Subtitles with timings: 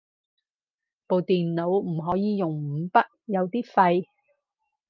[1.05, 4.05] 部電腦唔可以用五筆，有啲廢